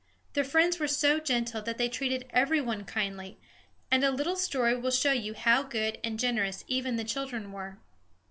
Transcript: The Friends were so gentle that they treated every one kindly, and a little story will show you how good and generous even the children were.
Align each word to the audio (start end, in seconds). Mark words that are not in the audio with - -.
The 0.33 0.43
Friends 0.43 0.79
were 0.79 0.87
so 0.87 1.19
gentle 1.19 1.61
that 1.61 1.77
they 1.77 1.87
treated 1.87 2.25
every 2.31 2.59
one 2.59 2.85
kindly, 2.85 3.37
and 3.91 4.03
a 4.03 4.09
little 4.09 4.35
story 4.35 4.75
will 4.75 4.89
show 4.89 5.11
you 5.11 5.35
how 5.35 5.61
good 5.61 5.99
and 6.03 6.17
generous 6.19 6.63
even 6.67 6.95
the 6.95 7.03
children 7.03 7.51
were. 7.51 7.77